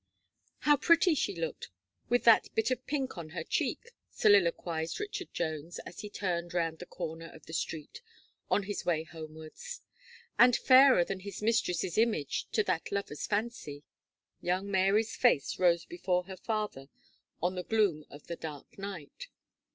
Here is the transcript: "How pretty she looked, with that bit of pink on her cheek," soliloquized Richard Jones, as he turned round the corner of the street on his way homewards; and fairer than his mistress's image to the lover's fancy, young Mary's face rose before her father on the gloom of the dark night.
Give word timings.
"How 0.61 0.77
pretty 0.77 1.13
she 1.13 1.35
looked, 1.35 1.69
with 2.09 2.23
that 2.23 2.47
bit 2.55 2.71
of 2.71 2.87
pink 2.87 3.19
on 3.19 3.29
her 3.37 3.43
cheek," 3.43 3.91
soliloquized 4.09 4.99
Richard 4.99 5.31
Jones, 5.31 5.77
as 5.85 5.99
he 5.99 6.09
turned 6.09 6.55
round 6.55 6.79
the 6.79 6.87
corner 6.87 7.29
of 7.31 7.45
the 7.45 7.53
street 7.53 8.01
on 8.49 8.63
his 8.63 8.83
way 8.83 9.03
homewards; 9.03 9.81
and 10.39 10.55
fairer 10.55 11.05
than 11.05 11.19
his 11.19 11.43
mistress's 11.43 11.99
image 11.99 12.47
to 12.51 12.63
the 12.63 12.81
lover's 12.91 13.27
fancy, 13.27 13.83
young 14.41 14.71
Mary's 14.71 15.15
face 15.15 15.59
rose 15.59 15.85
before 15.85 16.23
her 16.23 16.37
father 16.37 16.89
on 17.39 17.53
the 17.53 17.61
gloom 17.61 18.03
of 18.09 18.25
the 18.25 18.35
dark 18.35 18.79
night. 18.79 19.27